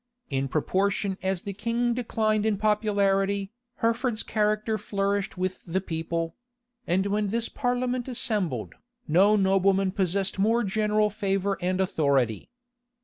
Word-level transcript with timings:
In 0.31 0.47
proportion 0.47 1.15
as 1.21 1.43
the 1.43 1.53
king 1.53 1.93
declined 1.93 2.43
in 2.43 2.57
popularity, 2.57 3.51
Hertford's 3.85 4.23
character 4.23 4.79
flourished 4.79 5.37
with 5.37 5.61
the 5.67 5.79
people; 5.79 6.35
and 6.87 7.05
when 7.05 7.27
this 7.27 7.49
parliament 7.49 8.07
assembled, 8.07 8.73
no 9.07 9.35
nobleman 9.35 9.91
possessed 9.91 10.39
more 10.39 10.63
general 10.63 11.11
favor 11.11 11.55
and 11.61 11.79
authority. 11.79 12.49